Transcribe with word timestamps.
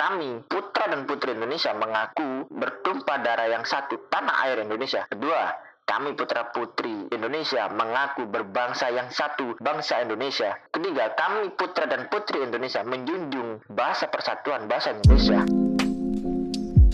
kami, 0.00 0.40
putra 0.48 0.88
dan 0.88 1.04
putri 1.04 1.36
Indonesia 1.36 1.76
mengaku 1.76 2.48
bertumpah 2.48 3.20
darah 3.20 3.52
yang 3.52 3.68
satu 3.68 4.08
tanah 4.08 4.48
air 4.48 4.64
Indonesia. 4.64 5.04
Kedua, 5.04 5.52
kami 5.84 6.16
putra 6.16 6.48
putri 6.56 7.04
Indonesia 7.12 7.68
mengaku 7.68 8.24
berbangsa 8.24 8.88
yang 8.88 9.12
satu, 9.12 9.60
bangsa 9.60 10.00
Indonesia. 10.00 10.56
Ketiga, 10.72 11.12
kami 11.20 11.52
putra 11.52 11.84
dan 11.84 12.08
putri 12.08 12.40
Indonesia 12.40 12.80
menjunjung 12.80 13.60
bahasa 13.68 14.08
persatuan 14.08 14.64
bahasa 14.64 14.96
Indonesia. 14.96 15.44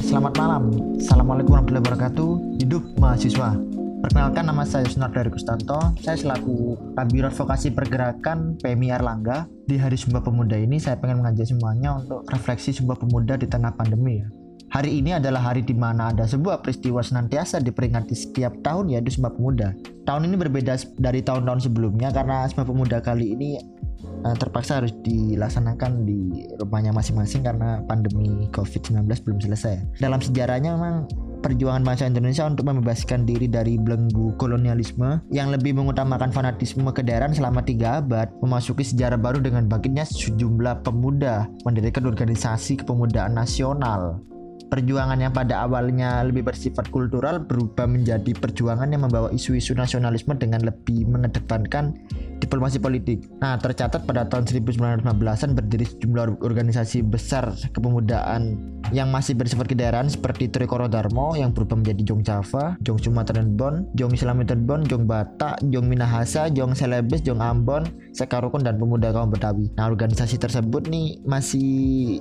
Selamat 0.03 0.35
malam, 0.35 0.63
Assalamualaikum 0.99 1.51
warahmatullahi 1.55 1.83
wabarakatuh 1.83 2.31
Hidup 2.63 2.83
mahasiswa 3.03 3.59
Perkenalkan 4.07 4.47
nama 4.47 4.63
saya 4.63 4.87
Sunardari 4.87 5.35
Kustanto 5.35 5.91
Saya 5.99 6.15
selaku 6.15 6.79
Kabiro 6.95 7.27
Advokasi 7.27 7.75
Pergerakan 7.75 8.55
PMI 8.63 8.95
Erlangga 8.95 9.51
Di 9.67 9.83
Hari 9.83 9.99
Sumpah 9.99 10.23
Pemuda 10.23 10.55
ini 10.55 10.79
saya 10.79 10.95
pengen 10.95 11.27
mengajak 11.27 11.51
semuanya 11.51 11.99
untuk 11.99 12.23
refleksi 12.31 12.71
Sumpah 12.71 12.95
Pemuda 12.95 13.35
di 13.35 13.51
tengah 13.51 13.75
pandemi 13.75 14.23
ya 14.23 14.31
Hari 14.71 15.03
ini 15.03 15.19
adalah 15.19 15.51
hari 15.51 15.67
di 15.67 15.75
mana 15.75 16.15
ada 16.15 16.23
sebuah 16.23 16.63
peristiwa 16.63 17.03
senantiasa 17.03 17.59
diperingati 17.59 18.15
setiap 18.15 18.55
tahun 18.63 18.95
yaitu 18.95 19.15
Sumpah 19.15 19.35
Pemuda. 19.35 19.75
Tahun 20.03 20.23
ini 20.27 20.35
berbeda 20.35 20.75
dari 20.99 21.23
tahun-tahun 21.23 21.71
sebelumnya 21.71 22.11
karena 22.11 22.47
Sumpah 22.51 22.67
Pemuda 22.67 22.99
kali 22.99 23.39
ini 23.39 23.63
uh, 24.27 24.35
terpaksa 24.35 24.83
harus 24.83 24.91
dilaksanakan 25.07 26.03
di 26.03 26.51
rumahnya 26.59 26.91
masing-masing 26.91 27.47
karena 27.47 27.79
pandemi 27.87 28.51
COVID-19 28.51 29.07
belum 29.07 29.39
selesai. 29.39 30.03
Dalam 30.03 30.19
sejarahnya 30.19 30.75
memang 30.75 31.07
perjuangan 31.47 31.87
bangsa 31.87 32.11
Indonesia 32.11 32.43
untuk 32.43 32.67
membebaskan 32.67 33.23
diri 33.23 33.47
dari 33.47 33.79
belenggu 33.79 34.35
kolonialisme 34.35 35.23
yang 35.31 35.55
lebih 35.55 35.79
mengutamakan 35.79 36.35
fanatisme 36.35 36.91
kedaerahan 36.91 37.39
selama 37.39 37.63
tiga 37.63 38.03
abad 38.03 38.35
memasuki 38.43 38.83
sejarah 38.83 39.15
baru 39.15 39.39
dengan 39.39 39.71
bangkitnya 39.71 40.03
sejumlah 40.11 40.83
pemuda 40.83 41.47
mendirikan 41.63 42.11
organisasi 42.11 42.83
kepemudaan 42.83 43.39
nasional. 43.39 44.19
Perjuangan 44.67 45.23
yang 45.23 45.31
pada 45.31 45.63
awalnya 45.63 46.27
lebih 46.27 46.51
bersifat 46.51 46.91
kultural 46.91 47.39
berubah 47.39 47.87
menjadi 47.87 48.35
perjuangan 48.35 48.91
yang 48.91 49.07
membawa 49.07 49.31
isu-isu 49.31 49.79
nasionalisme 49.79 50.35
dengan 50.35 50.67
lebih 50.67 51.07
mengedepankan 51.07 51.95
diplomasi 52.39 52.79
politik. 52.81 53.25
Nah, 53.41 53.57
tercatat 53.57 54.05
pada 54.05 54.29
tahun 54.29 54.47
1915-an 54.49 55.51
berdiri 55.57 55.85
sejumlah 55.89 56.41
organisasi 56.45 57.05
besar 57.05 57.53
kepemudaan 57.73 58.59
yang 58.95 59.11
masih 59.11 59.35
bersifat 59.35 59.67
kedaerahan 59.67 60.07
seperti 60.07 60.47
Trikoro 60.47 60.87
Darmo 60.87 61.35
yang 61.35 61.51
berubah 61.51 61.81
menjadi 61.81 62.13
Jong 62.13 62.23
Java, 62.23 62.79
Jong 62.87 63.03
Sumatera 63.03 63.43
Bon, 63.43 63.89
Jong 63.99 64.15
Islamitan 64.15 64.63
Bon, 64.63 64.85
Jong 64.87 65.11
Batak, 65.11 65.59
Jong 65.75 65.91
Minahasa, 65.91 66.47
Jong 66.53 66.77
Selebes, 66.79 67.25
Jong 67.27 67.43
Ambon, 67.43 67.89
Sekarukun 68.15 68.63
dan 68.63 68.79
Pemuda 68.79 69.11
Kaum 69.11 69.33
Betawi. 69.33 69.67
Nah, 69.75 69.91
organisasi 69.91 70.39
tersebut 70.39 70.87
nih 70.87 71.19
masih 71.27 71.67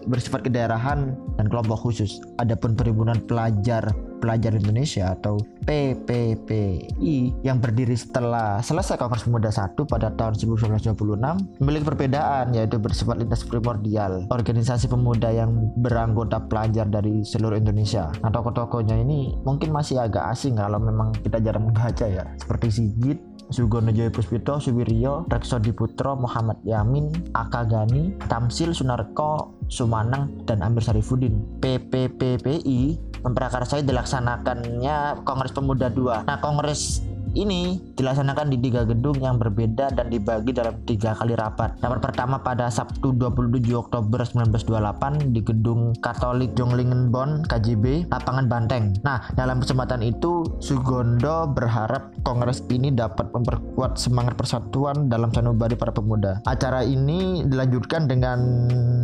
bersifat 0.10 0.48
kedaerahan 0.48 1.14
dan 1.38 1.46
kelompok 1.52 1.78
khusus. 1.86 2.18
Adapun 2.42 2.74
perhimpunan 2.74 3.22
pelajar 3.30 3.86
Pelajar 4.20 4.56
Indonesia 4.56 5.14
atau 5.14 5.38
PPPI 5.66 7.46
yang 7.46 7.58
berdiri 7.58 7.98
setelah 7.98 8.62
selesai 8.62 8.98
Kongres 8.98 9.26
Pemuda 9.26 9.50
1 9.50 9.76
pada 9.86 10.14
tahun 10.14 10.38
1926 10.38 11.62
memiliki 11.62 11.86
perbedaan 11.86 12.54
yaitu 12.54 12.78
bersifat 12.78 13.22
lintas 13.22 13.46
primordial 13.46 14.26
organisasi 14.30 14.90
pemuda 14.90 15.34
yang 15.34 15.74
beranggota 15.82 16.42
pelajar 16.46 16.86
dari 16.86 17.26
seluruh 17.26 17.58
Indonesia 17.58 18.14
nah 18.22 18.30
tokoh-tokohnya 18.30 19.02
ini 19.02 19.34
mungkin 19.44 19.74
masih 19.74 20.02
agak 20.02 20.32
asing 20.32 20.58
kalau 20.58 20.78
memang 20.78 21.14
kita 21.22 21.42
jarang 21.42 21.70
membaca 21.70 22.06
ya 22.06 22.24
seperti 22.38 22.68
Sigit 22.72 23.36
Sugono 23.54 23.94
Joyo 23.94 24.10
Puspito, 24.10 24.58
Suwiryo, 24.58 25.30
Rekso 25.30 25.62
Diputro, 25.62 26.18
Muhammad 26.18 26.58
Yamin, 26.66 27.14
Aka 27.38 27.62
Gani, 27.70 28.18
Tamsil 28.26 28.74
Sunarko, 28.74 29.54
Sumanang, 29.70 30.34
dan 30.50 30.66
Amir 30.66 30.82
Sarifudin. 30.82 31.62
PPPPI 31.62 32.98
memprakarsai 33.26 33.82
dilaksanakannya 33.82 35.26
Kongres 35.26 35.50
Pemuda 35.50 35.90
2. 35.90 36.30
Nah, 36.30 36.38
Kongres 36.38 37.02
ini 37.36 37.78
dilaksanakan 38.00 38.48
di 38.50 38.58
tiga 38.64 38.88
gedung 38.88 39.20
yang 39.20 39.36
berbeda 39.36 39.92
dan 39.92 40.08
dibagi 40.08 40.56
dalam 40.56 40.80
tiga 40.88 41.12
kali 41.14 41.36
rapat. 41.36 41.76
Rapat 41.84 42.00
pertama 42.02 42.40
pada 42.40 42.72
Sabtu 42.72 43.12
27 43.12 43.76
Oktober 43.76 44.24
1928 44.24 45.36
di 45.36 45.44
Gedung 45.44 45.92
Katolik 46.00 46.56
Jonglingenbon 46.56 47.44
KJB, 47.52 48.08
Lapangan 48.08 48.48
Banteng. 48.48 48.96
Nah, 49.04 49.28
dalam 49.36 49.60
kesempatan 49.60 50.02
itu 50.02 50.48
Sugondo 50.64 51.52
berharap 51.52 52.16
kongres 52.24 52.64
ini 52.72 52.96
dapat 52.96 53.30
memperkuat 53.36 54.00
semangat 54.00 54.40
persatuan 54.40 55.12
dalam 55.12 55.30
sanubari 55.36 55.76
para 55.76 55.92
pemuda. 55.92 56.40
Acara 56.48 56.82
ini 56.82 57.44
dilanjutkan 57.46 58.08
dengan 58.08 58.40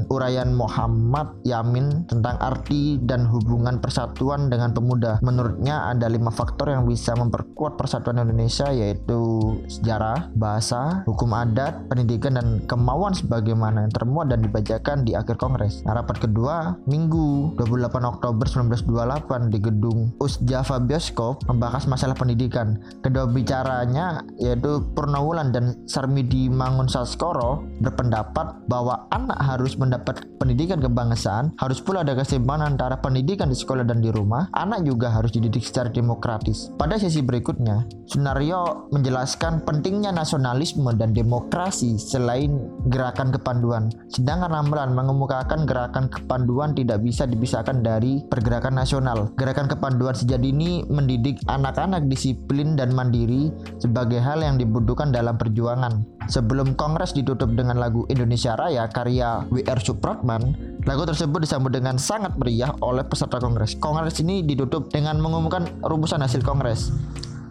uraian 0.07 0.55
Muhammad 0.55 1.35
Yamin 1.43 2.07
tentang 2.07 2.39
arti 2.39 2.97
dan 3.03 3.27
hubungan 3.27 3.83
persatuan 3.83 4.47
dengan 4.47 4.71
pemuda. 4.71 5.19
Menurutnya 5.19 5.91
ada 5.91 6.07
lima 6.07 6.31
faktor 6.31 6.71
yang 6.71 6.87
bisa 6.87 7.13
memperkuat 7.13 7.75
persatuan 7.75 8.20
Indonesia 8.25 8.69
yaitu 8.69 9.21
sejarah, 9.67 10.29
bahasa, 10.37 11.03
hukum 11.09 11.33
adat, 11.33 11.85
pendidikan 11.89 12.37
dan 12.37 12.61
kemauan 12.69 13.11
sebagaimana 13.17 13.87
yang 13.87 13.93
termuat 13.93 14.29
dan 14.29 14.45
dibacakan 14.45 15.03
di 15.03 15.17
akhir 15.17 15.37
kongres. 15.37 15.81
Nah, 15.83 15.97
rapat 15.97 16.21
kedua 16.21 16.77
Minggu 16.85 17.57
28 17.57 18.03
Oktober 18.05 18.45
1928 18.45 19.53
di 19.53 19.59
gedung 19.59 19.99
Usjava 20.21 20.77
Bioskop 20.81 21.45
membahas 21.47 21.85
masalah 21.89 22.15
pendidikan. 22.17 22.77
Kedua 23.01 23.25
bicaranya 23.27 24.21
yaitu 24.37 24.83
Purnawulan 24.93 25.49
dan 25.55 25.85
Sarmidi 25.87 26.51
Mangun 26.51 26.89
Saskoro 26.91 27.65
berpendapat 27.81 28.67
bahwa 28.67 29.07
anak 29.09 29.39
harus 29.41 29.75
mendapat 29.77 30.25
pendidikan 30.37 30.81
kebangsaan, 30.81 31.53
harus 31.57 31.81
pula 31.81 32.01
ada 32.01 32.17
keseimbangan 32.17 32.75
antara 32.77 32.97
pendidikan 32.97 33.49
di 33.49 33.57
sekolah 33.57 33.85
dan 33.85 34.01
di 34.01 34.09
rumah. 34.09 34.49
Anak 34.53 34.85
juga 34.85 35.13
harus 35.13 35.33
dididik 35.33 35.61
secara 35.61 35.89
demokratis. 35.93 36.73
Pada 36.75 36.97
sesi 36.97 37.21
berikutnya, 37.21 37.85
Sunario 38.11 38.91
menjelaskan 38.91 39.63
pentingnya 39.63 40.11
nasionalisme 40.11 40.91
dan 40.99 41.15
demokrasi 41.15 41.95
selain 41.95 42.59
gerakan 42.91 43.31
kepanduan. 43.31 43.87
Sedangkan 44.11 44.51
Ramlan 44.51 44.91
mengemukakan 44.91 45.63
gerakan 45.63 46.11
kepanduan 46.11 46.75
tidak 46.75 46.99
bisa 46.99 47.23
dipisahkan 47.23 47.79
dari 47.79 48.19
pergerakan 48.27 48.75
nasional. 48.75 49.31
Gerakan 49.39 49.71
kepanduan 49.71 50.11
sejadi 50.11 50.51
ini 50.51 50.83
mendidik 50.91 51.39
anak-anak 51.47 52.11
disiplin 52.11 52.75
dan 52.75 52.91
mandiri 52.91 53.47
sebagai 53.79 54.19
hal 54.19 54.43
yang 54.43 54.59
dibutuhkan 54.59 55.15
dalam 55.15 55.39
perjuangan. 55.39 56.03
Sebelum 56.27 56.75
kongres 56.75 57.15
ditutup 57.15 57.55
dengan 57.55 57.79
lagu 57.79 58.03
Indonesia 58.11 58.59
Raya 58.59 58.91
karya 58.91 59.47
W.R. 59.47 59.79
Supratman, 59.79 60.51
lagu 60.83 61.07
tersebut 61.07 61.47
disambut 61.47 61.71
dengan 61.71 61.95
sangat 61.95 62.35
meriah 62.35 62.75
oleh 62.83 63.07
peserta 63.07 63.39
kongres. 63.39 63.79
Kongres 63.79 64.19
ini 64.19 64.43
ditutup 64.43 64.91
dengan 64.91 65.23
mengumumkan 65.23 65.63
rumusan 65.79 66.19
hasil 66.19 66.43
kongres. 66.43 66.91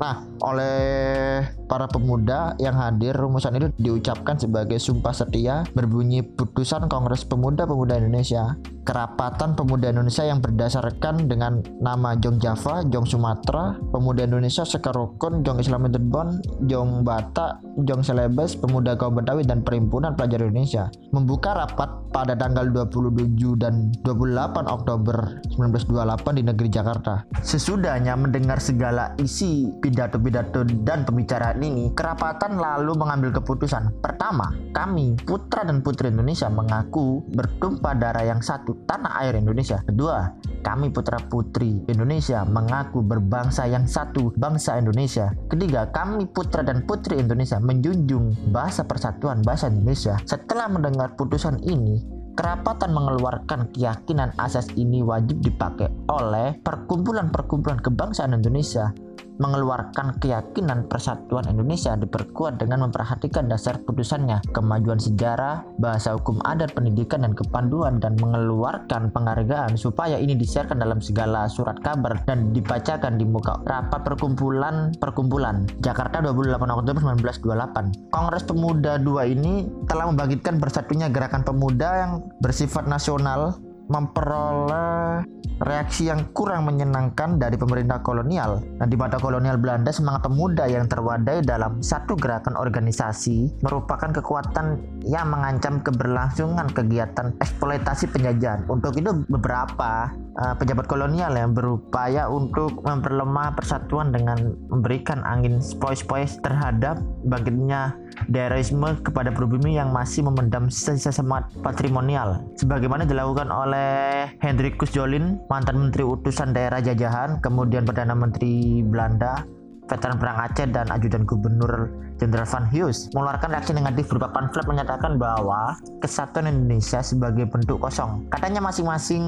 Nah, 0.01 0.25
oleh 0.41 1.45
para 1.69 1.85
pemuda 1.85 2.57
yang 2.57 2.73
hadir, 2.73 3.13
rumusan 3.13 3.61
itu 3.61 3.69
diucapkan 3.77 4.41
sebagai 4.41 4.81
sumpah 4.81 5.13
setia 5.13 5.69
berbunyi 5.77 6.25
putusan 6.25 6.89
Kongres 6.89 7.29
Pemuda-Pemuda 7.29 8.01
Indonesia. 8.01 8.57
Kerapatan 8.81 9.55
Pemuda 9.55 9.93
Indonesia 9.93 10.25
yang 10.25 10.41
berdasarkan 10.41 11.29
dengan 11.29 11.61
nama 11.81 12.17
Jong 12.17 12.41
Java, 12.41 12.81
Jong 12.89 13.05
Sumatera, 13.05 13.77
Pemuda 13.93 14.25
Indonesia 14.25 14.65
Sekarukun, 14.65 15.45
Jong 15.45 15.61
Islam 15.61 15.87
Bon, 16.09 16.41
Jong 16.65 17.05
Batak, 17.05 17.61
Jong 17.85 18.03
Selebes, 18.03 18.57
Pemuda 18.57 18.97
Kaum 18.97 19.21
Betawi 19.21 19.45
dan 19.45 19.61
Perhimpunan 19.61 20.17
Pelajar 20.17 20.49
Indonesia 20.49 20.89
membuka 21.11 21.55
rapat 21.55 22.01
pada 22.11 22.35
tanggal 22.35 22.67
27 22.67 23.39
dan 23.59 23.95
28 24.03 24.67
Oktober 24.67 25.39
1928 25.55 26.39
di 26.39 26.43
negeri 26.43 26.69
Jakarta. 26.69 27.25
Sesudahnya 27.41 28.19
mendengar 28.19 28.59
segala 28.59 29.15
isi 29.23 29.71
pidato-pidato 29.79 30.67
dan 30.83 31.07
pembicaraan 31.07 31.63
ini, 31.63 31.95
kerapatan 31.95 32.59
lalu 32.59 32.99
mengambil 32.99 33.31
keputusan. 33.39 34.03
Pertama, 34.03 34.51
kami, 34.75 35.15
putra 35.23 35.63
dan 35.63 35.81
putri 35.81 36.11
Indonesia 36.11 36.51
mengaku 36.51 37.23
bertumpah 37.31 37.95
darah 37.95 38.27
yang 38.27 38.43
satu, 38.43 38.70
tanah 38.87 39.23
air 39.25 39.39
Indonesia. 39.39 39.81
Kedua, 39.85 40.31
kami 40.61 40.93
putra 40.93 41.19
putri 41.31 41.83
Indonesia 41.89 42.45
mengaku 42.45 43.01
berbangsa 43.01 43.65
yang 43.67 43.89
satu, 43.89 44.35
bangsa 44.37 44.77
Indonesia. 44.77 45.33
Ketiga, 45.49 45.89
kami 45.91 46.29
putra 46.29 46.61
dan 46.61 46.85
putri 46.85 47.19
Indonesia 47.19 47.57
menjunjung 47.59 48.53
bahasa 48.55 48.85
persatuan 48.85 49.41
bahasa 49.41 49.73
Indonesia. 49.73 50.21
Setelah 50.29 50.69
mendengar 50.69 51.17
putusan 51.17 51.61
ini, 51.65 52.21
Kerapatan 52.41 52.97
mengeluarkan 52.97 53.75
keyakinan 53.75 54.33
asas 54.41 54.71
ini 54.79 55.05
wajib 55.05 55.45
dipakai 55.45 55.93
oleh 56.09 56.57
perkumpulan-perkumpulan 56.63 57.83
kebangsaan 57.85 58.33
Indonesia 58.33 58.95
mengeluarkan 59.41 60.21
keyakinan 60.21 60.87
persatuan 60.87 61.49
Indonesia 61.49 61.97
diperkuat 61.97 62.61
dengan 62.61 62.87
memperhatikan 62.87 63.49
dasar 63.49 63.81
putusannya, 63.81 64.45
kemajuan 64.53 65.01
sejarah, 65.01 65.65
bahasa 65.81 66.13
hukum 66.15 66.39
adat, 66.45 66.77
pendidikan, 66.77 67.25
dan 67.25 67.33
kepanduan, 67.33 67.97
dan 67.99 68.15
mengeluarkan 68.21 69.09
penghargaan 69.11 69.75
supaya 69.81 70.21
ini 70.21 70.37
disiarkan 70.37 70.77
dalam 70.77 71.01
segala 71.01 71.49
surat 71.49 71.81
kabar 71.81 72.21
dan 72.29 72.53
dibacakan 72.53 73.17
di 73.17 73.25
muka 73.25 73.57
rapat 73.65 74.05
perkumpulan 74.05 74.93
perkumpulan 75.01 75.65
Jakarta 75.81 76.21
28 76.21 76.61
Oktober 76.61 77.01
1928. 77.17 78.13
Kongres 78.13 78.45
Pemuda 78.45 79.01
II 79.01 79.25
ini 79.25 79.67
telah 79.89 80.13
membangkitkan 80.13 80.61
bersatunya 80.61 81.09
gerakan 81.09 81.41
pemuda 81.41 81.89
yang 82.05 82.13
bersifat 82.45 82.85
nasional 82.85 83.57
memperoleh 83.91 85.27
reaksi 85.61 86.09
yang 86.09 86.33
kurang 86.33 86.65
menyenangkan 86.71 87.37
dari 87.37 87.59
pemerintah 87.61 88.01
kolonial. 88.01 88.65
Nah, 88.81 88.87
di 88.89 88.97
mata 88.97 89.21
kolonial 89.21 89.61
Belanda, 89.61 89.93
semangat 89.93 90.25
pemuda 90.25 90.65
yang 90.65 90.89
terwadai 90.89 91.45
dalam 91.45 91.85
satu 91.85 92.17
gerakan 92.17 92.57
organisasi 92.57 93.61
merupakan 93.61 94.09
kekuatan 94.09 94.81
yang 95.05 95.29
mengancam 95.29 95.85
keberlangsungan 95.85 96.73
kegiatan 96.73 97.37
eksploitasi 97.45 98.09
penjajahan. 98.09 98.65
Untuk 98.73 98.97
itu 98.97 99.13
beberapa 99.29 100.09
uh, 100.41 100.55
pejabat 100.57 100.89
kolonial 100.89 101.37
yang 101.37 101.53
berupaya 101.53 102.25
untuk 102.31 102.81
memperlemah 102.81 103.53
persatuan 103.53 104.15
dengan 104.15 104.57
memberikan 104.73 105.21
angin 105.29 105.61
spoi-spoi 105.61 106.25
terhadap 106.41 107.03
bangkitnya 107.29 107.97
daerahisme 108.29 109.01
kepada 109.01 109.33
pribumi 109.33 109.81
yang 109.81 109.95
masih 109.95 110.27
memendam 110.27 110.69
sisa-sisa 110.69 111.15
semangat 111.15 111.49
patrimonial 111.65 112.45
sebagaimana 112.59 113.09
dilakukan 113.09 113.49
oleh 113.49 114.29
Hendrikus 114.45 114.93
Jolin 114.93 115.41
mantan 115.49 115.81
menteri 115.81 116.05
utusan 116.05 116.53
daerah 116.53 116.85
jajahan 116.85 117.41
kemudian 117.41 117.89
Perdana 117.89 118.13
Menteri 118.13 118.85
Belanda 118.85 119.47
veteran 119.91 120.23
perang 120.23 120.39
Aceh 120.47 120.71
dan 120.71 120.87
ajudan 120.95 121.27
gubernur 121.27 121.91
Jenderal 122.21 122.47
Van 122.47 122.69
Hughes 122.69 123.09
mengeluarkan 123.17 123.49
reaksi 123.51 123.73
negatif 123.73 124.13
berupa 124.13 124.29
pamflet 124.31 124.69
menyatakan 124.69 125.17
bahwa 125.17 125.75
kesatuan 126.05 126.53
Indonesia 126.53 127.01
sebagai 127.01 127.49
bentuk 127.49 127.81
kosong. 127.81 128.29
Katanya 128.29 128.61
masing-masing 128.61 129.25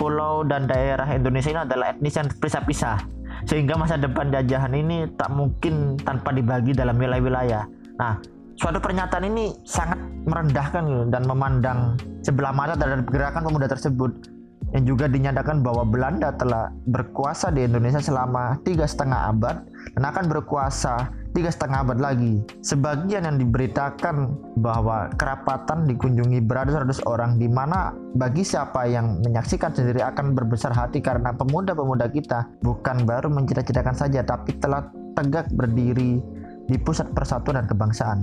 pulau 0.00 0.40
dan 0.42 0.64
daerah 0.64 1.04
Indonesia 1.12 1.52
ini 1.52 1.62
adalah 1.68 1.92
etnis 1.92 2.16
yang 2.16 2.32
terpisah-pisah 2.32 3.04
sehingga 3.44 3.76
masa 3.76 4.00
depan 4.00 4.32
jajahan 4.32 4.72
ini 4.72 5.12
tak 5.18 5.28
mungkin 5.28 6.00
tanpa 6.00 6.32
dibagi 6.32 6.72
dalam 6.72 6.96
wilayah-wilayah. 6.96 7.68
Nah, 7.98 8.16
suatu 8.56 8.78
pernyataan 8.78 9.24
ini 9.28 9.56
sangat 9.66 9.98
merendahkan 10.24 11.10
dan 11.10 11.22
memandang 11.26 11.98
sebelah 12.22 12.54
mata 12.54 12.78
terhadap 12.78 13.08
gerakan 13.10 13.42
pemuda 13.48 13.66
tersebut 13.66 14.12
yang 14.72 14.88
juga 14.88 15.04
dinyatakan 15.04 15.60
bahwa 15.60 15.84
Belanda 15.84 16.32
telah 16.32 16.72
berkuasa 16.88 17.52
di 17.52 17.68
Indonesia 17.68 18.00
selama 18.00 18.56
tiga 18.64 18.88
setengah 18.88 19.28
abad 19.28 19.68
dan 19.92 20.02
akan 20.08 20.24
berkuasa 20.32 21.12
tiga 21.36 21.52
setengah 21.52 21.84
abad 21.84 21.98
lagi. 22.00 22.40
Sebagian 22.64 23.28
yang 23.28 23.36
diberitakan 23.36 24.32
bahwa 24.60 25.12
kerapatan 25.16 25.84
dikunjungi 25.88 26.40
beratus-ratus 26.44 27.04
orang 27.04 27.36
di 27.36 27.48
mana 27.48 27.92
bagi 28.16 28.44
siapa 28.44 28.88
yang 28.88 29.20
menyaksikan 29.24 29.72
sendiri 29.72 30.04
akan 30.04 30.32
berbesar 30.32 30.72
hati 30.72 31.04
karena 31.04 31.36
pemuda-pemuda 31.36 32.08
kita 32.08 32.48
bukan 32.64 33.04
baru 33.04 33.28
mencita-citakan 33.28 33.96
saja 33.96 34.24
tapi 34.24 34.56
telah 34.56 34.88
tegak 35.12 35.52
berdiri 35.52 36.24
di 36.66 36.76
pusat 36.78 37.10
persatuan 37.14 37.62
dan 37.62 37.66
kebangsaan. 37.66 38.22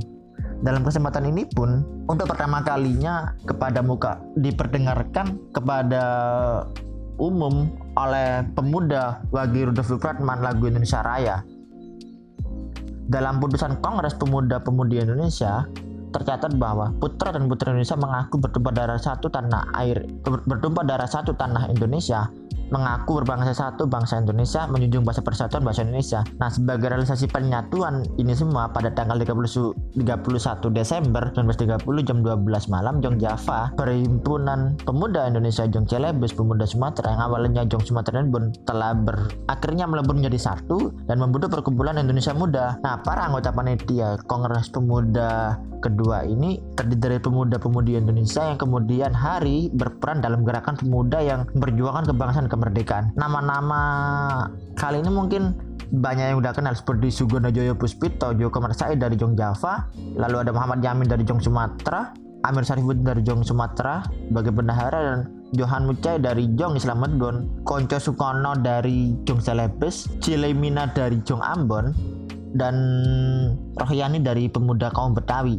Dalam 0.59 0.83
kesempatan 0.83 1.24
ini 1.27 1.47
pun 1.47 1.83
untuk 2.12 2.27
pertama 2.27 2.59
kalinya 2.59 3.31
kepada 3.47 3.80
muka 3.80 4.19
diperdengarkan 4.36 5.39
kepada 5.56 6.03
umum 7.19 7.71
oleh 7.95 8.44
pemuda 8.56 9.24
Wagi 9.31 9.68
Rudolf 9.68 9.88
Supratman 9.88 10.44
lagu 10.44 10.68
Indonesia 10.68 11.00
Raya. 11.03 11.44
Dalam 13.09 13.41
putusan 13.41 13.81
Kongres 13.81 14.13
Pemuda-Pemudi 14.21 15.01
Indonesia, 15.01 15.65
tercatat 16.09 16.57
bahwa 16.57 16.94
putra 16.97 17.33
dan 17.33 17.45
putri 17.45 17.69
Indonesia 17.69 17.97
mengaku 17.97 18.42
bertumpah 18.42 18.74
darah 18.74 19.00
satu 19.00 19.30
tanah 19.30 19.69
air 19.77 20.06
bertumpah 20.25 20.83
darah 20.85 21.06
satu 21.06 21.38
tanah 21.38 21.69
Indonesia 21.69 22.30
mengaku 22.69 23.21
berbangsa 23.21 23.54
satu 23.54 23.89
bangsa 23.89 24.21
Indonesia 24.21 24.66
menjunjung 24.69 25.04
bahasa 25.06 25.21
persatuan 25.25 25.66
bahasa 25.66 25.81
Indonesia. 25.86 26.21
Nah, 26.38 26.50
sebagai 26.50 26.89
realisasi 26.89 27.30
penyatuan 27.30 28.06
ini 28.21 28.33
semua 28.33 28.69
pada 28.69 28.94
tanggal 28.94 29.18
30, 29.18 30.01
31 30.01 30.69
Desember 30.74 31.33
1930 31.33 32.07
jam 32.07 32.18
12 32.21 32.74
malam 32.74 33.01
Jong 33.01 33.18
Java, 33.18 33.74
Perhimpunan 33.75 34.77
Pemuda 34.81 35.27
Indonesia 35.27 35.66
Jong 35.66 35.89
Celebes 35.89 36.33
Pemuda 36.33 36.66
Sumatera 36.66 37.18
yang 37.18 37.24
awalnya 37.30 37.62
Jong 37.66 37.83
Sumatera 37.86 38.21
pun 38.25 38.54
telah 38.63 38.94
ber, 38.94 39.30
akhirnya 39.50 39.89
melebur 39.89 40.18
menjadi 40.18 40.54
satu 40.54 40.94
dan 41.10 41.18
membentuk 41.19 41.54
perkumpulan 41.54 41.98
Indonesia 41.98 42.33
Muda. 42.33 42.77
Nah, 42.86 43.01
para 43.01 43.25
anggota 43.25 43.50
panitia 43.54 44.21
Kongres 44.30 44.69
Pemuda 44.69 45.57
kedua 45.80 46.27
ini 46.27 46.60
terdiri 46.75 47.00
dari 47.00 47.18
pemuda-pemudi 47.24 47.95
Indonesia 47.95 48.44
yang 48.44 48.60
kemudian 48.60 49.16
hari 49.16 49.71
berperan 49.71 50.19
dalam 50.19 50.44
gerakan 50.44 50.75
pemuda 50.75 51.24
yang 51.24 51.48
memperjuangkan 51.56 52.06
kebangsaan 52.12 52.48
kemerdekaan. 52.59 53.15
Nama-nama 53.15 53.81
kali 54.75 55.00
ini 55.00 55.07
mungkin 55.07 55.56
banyak 55.89 56.35
yang 56.35 56.38
udah 56.44 56.53
kenal 56.53 56.75
seperti 56.75 57.09
Sugono 57.09 57.50
Joyo 57.50 57.73
Puspito, 57.73 58.35
Joko 58.35 58.59
Marsai 58.61 59.00
dari 59.00 59.17
Jong 59.17 59.33
Java, 59.33 59.89
lalu 60.19 60.44
ada 60.45 60.51
Muhammad 60.53 60.85
Yamin 60.85 61.07
dari 61.09 61.25
Jong 61.25 61.41
Sumatera, 61.41 62.13
Amir 62.45 62.63
Sarifudin 62.67 63.01
dari 63.01 63.25
Jong 63.25 63.41
Sumatera 63.41 64.06
sebagai 64.06 64.53
bendahara 64.53 65.00
dan 65.01 65.19
Johan 65.57 65.89
Mucai 65.89 66.21
dari 66.21 66.45
Jong 66.53 66.77
Islam 66.77 67.01
Medon, 67.01 67.65
Konco 67.65 67.97
Sukono 67.97 68.53
dari 68.53 69.17
Jong 69.25 69.41
Celebes, 69.41 70.06
Cilemina 70.21 70.85
dari 70.94 71.17
Jong 71.25 71.41
Ambon, 71.41 71.89
dan 72.53 72.75
Rohyani 73.77 74.21
dari 74.21 74.45
Pemuda 74.45 74.94
Kaum 74.94 75.17
Betawi. 75.17 75.57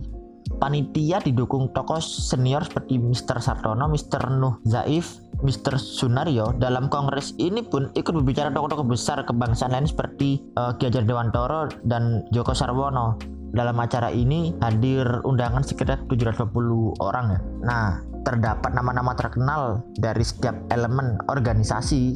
Panitia 0.62 1.22
didukung 1.22 1.70
tokoh 1.74 2.02
senior 2.02 2.62
seperti 2.66 2.98
Mr. 2.98 3.38
Sartono, 3.42 3.86
Mr. 3.90 4.30
Nuh 4.34 4.58
Zaif, 4.66 5.18
Mr. 5.40 5.80
Sunario 5.80 6.52
dalam 6.56 6.92
kongres 6.92 7.32
ini 7.40 7.64
pun 7.64 7.88
ikut 7.96 8.12
berbicara 8.12 8.52
tokoh-tokoh 8.52 8.86
besar 8.88 9.24
kebangsaan 9.24 9.72
lain 9.72 9.88
seperti 9.88 10.44
uh, 10.56 10.76
Ki 10.76 10.88
Hajar 10.88 11.04
Dewantoro 11.04 11.68
dan 11.84 12.24
Joko 12.32 12.52
Sarwono. 12.52 13.16
Dalam 13.50 13.74
acara 13.82 14.14
ini 14.14 14.54
hadir 14.62 15.02
undangan 15.26 15.66
sekitar 15.66 16.06
720 16.06 16.54
orang 17.02 17.34
ya. 17.34 17.40
Nah, 17.66 17.86
terdapat 18.22 18.70
nama-nama 18.70 19.10
terkenal 19.18 19.82
dari 19.98 20.22
setiap 20.22 20.54
elemen 20.70 21.18
organisasi 21.26 22.14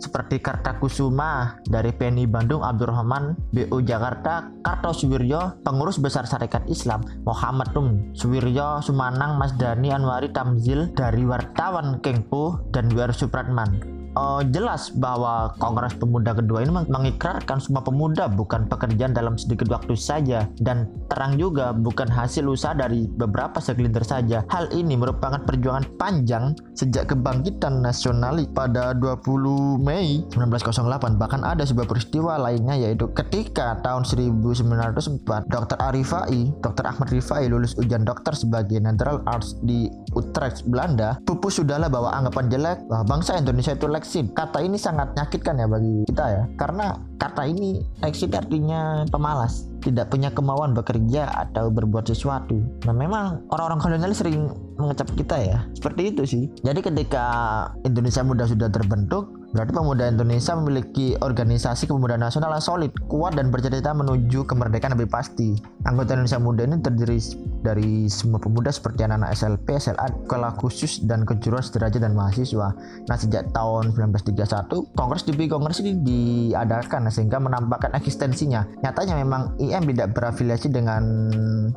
seperti 0.00 0.40
Kartakusuma 0.40 1.60
dari 1.68 1.92
PNI 1.92 2.24
Bandung 2.26 2.64
Abdurrahman, 2.64 3.36
BU 3.52 3.84
Jakarta 3.84 4.48
Kartosuwiryo, 4.64 5.60
pengurus 5.60 6.00
besar 6.00 6.24
Syarikat 6.24 6.64
Islam 6.66 7.04
Muhammad 7.28 7.70
Rum 7.76 8.16
Suwiryo 8.16 8.80
Sumanang 8.80 9.36
Mas 9.36 9.54
Dani 9.60 9.92
Anwari 9.92 10.32
Tamzil 10.32 10.90
dari 10.96 11.28
wartawan 11.28 12.00
Kengpu 12.00 12.72
dan 12.72 12.88
Wir 12.90 13.12
Supratman 13.12 13.99
uh, 14.16 14.42
jelas 14.50 14.90
bahwa 14.94 15.54
Kongres 15.60 15.94
Pemuda 15.98 16.34
kedua 16.34 16.64
ini 16.64 16.72
mengikrarkan 16.88 17.58
semua 17.60 17.82
pemuda 17.84 18.26
bukan 18.30 18.66
pekerjaan 18.66 19.14
dalam 19.14 19.36
sedikit 19.36 19.70
waktu 19.70 19.94
saja 19.94 20.48
dan 20.62 20.88
terang 21.10 21.36
juga 21.36 21.74
bukan 21.74 22.08
hasil 22.08 22.46
usaha 22.46 22.72
dari 22.74 23.06
beberapa 23.06 23.58
segelintir 23.58 24.06
saja. 24.06 24.42
Hal 24.48 24.70
ini 24.74 24.96
merupakan 24.96 25.42
perjuangan 25.42 25.86
panjang 25.98 26.54
sejak 26.74 27.12
kebangkitan 27.12 27.82
nasionalis 27.82 28.48
pada 28.54 28.96
20 28.96 29.82
Mei 29.82 30.24
1908. 30.32 31.20
Bahkan 31.20 31.42
ada 31.44 31.62
sebuah 31.66 31.86
peristiwa 31.86 32.38
lainnya 32.40 32.78
yaitu 32.78 33.10
ketika 33.12 33.78
tahun 33.82 34.06
1904 34.06 35.50
Dr. 35.50 35.76
Arifai, 35.78 36.54
Dr. 36.62 36.84
Ahmad 36.86 37.08
Rifai 37.10 37.50
lulus 37.50 37.74
ujian 37.76 38.06
dokter 38.06 38.32
sebagai 38.32 38.78
Natural 38.80 39.20
Arts 39.26 39.58
di 39.66 39.90
Utrecht, 40.14 40.64
Belanda. 40.66 41.18
Pupus 41.26 41.60
sudahlah 41.60 41.90
bahwa 41.90 42.10
anggapan 42.14 42.46
jelek 42.48 42.78
bahwa 42.86 43.04
bangsa 43.06 43.36
Indonesia 43.36 43.74
itu 43.74 43.86
eksit 44.00 44.32
kata 44.32 44.64
ini 44.64 44.80
sangat 44.80 45.12
menyakitkan 45.12 45.60
ya 45.60 45.66
bagi 45.68 45.94
kita 46.08 46.24
ya. 46.24 46.42
Karena 46.56 46.96
kata 47.20 47.44
ini 47.44 47.84
eksit 48.00 48.32
artinya 48.32 49.04
pemalas. 49.12 49.68
Tidak 49.80 50.12
punya 50.12 50.28
kemauan 50.32 50.76
bekerja 50.76 51.28
atau 51.48 51.72
berbuat 51.72 52.08
sesuatu. 52.08 52.56
Nah 52.84 52.92
memang 52.96 53.48
orang-orang 53.52 53.80
kolonial 53.80 54.12
sering 54.12 54.48
mengecap 54.76 55.08
kita 55.16 55.36
ya. 55.40 55.58
Seperti 55.76 56.02
itu 56.12 56.22
sih. 56.24 56.44
Jadi 56.64 56.80
ketika 56.84 57.24
Indonesia 57.84 58.20
muda 58.24 58.44
sudah 58.44 58.68
terbentuk 58.68 59.39
Berarti 59.50 59.74
pemuda 59.74 60.06
Indonesia 60.06 60.54
memiliki 60.54 61.18
organisasi 61.18 61.90
kepemudaan 61.90 62.22
nasional 62.22 62.54
yang 62.54 62.62
solid, 62.62 62.94
kuat 63.10 63.34
dan 63.34 63.50
bercita-cita 63.50 63.90
menuju 63.90 64.46
kemerdekaan 64.46 64.94
lebih 64.94 65.10
pasti. 65.10 65.58
Anggota 65.90 66.14
Indonesia 66.14 66.38
Muda 66.38 66.62
ini 66.70 66.78
terdiri 66.78 67.18
dari 67.66 68.06
semua 68.06 68.38
pemuda 68.38 68.70
seperti 68.70 69.02
anak-anak 69.02 69.34
SLP, 69.34 69.66
SLA, 69.74 70.06
sekolah 70.06 70.54
khusus 70.54 71.02
dan 71.02 71.26
kejuruan 71.26 71.66
sederajat 71.66 71.98
dan 71.98 72.14
mahasiswa. 72.14 72.70
Nah, 73.10 73.16
sejak 73.18 73.50
tahun 73.50 73.90
1931, 73.98 74.86
Kongres 74.94 75.26
di 75.26 75.34
Kongres 75.50 75.82
ini 75.82 75.98
diadakan 75.98 77.10
sehingga 77.10 77.42
menampakkan 77.42 77.90
eksistensinya. 77.98 78.62
Nyatanya 78.86 79.18
memang 79.18 79.58
IM 79.58 79.82
tidak 79.90 80.14
berafiliasi 80.14 80.70
dengan 80.70 81.02